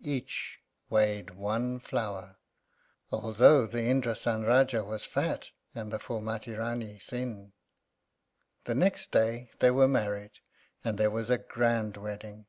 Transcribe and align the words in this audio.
Each 0.00 0.58
weighed 0.88 1.32
one 1.32 1.78
flower, 1.78 2.38
although 3.10 3.66
the 3.66 3.80
Indrásan 3.80 4.42
Rájá 4.46 4.82
was 4.82 5.04
fat 5.04 5.50
and 5.74 5.92
the 5.92 5.98
Phúlmati 5.98 6.56
Rání 6.56 7.02
thin. 7.02 7.52
The 8.64 8.74
next 8.76 9.12
day 9.12 9.50
they 9.58 9.70
were 9.70 9.86
married, 9.86 10.38
and 10.82 10.96
there 10.96 11.10
was 11.10 11.28
a 11.28 11.36
grand 11.36 11.98
wedding. 11.98 12.46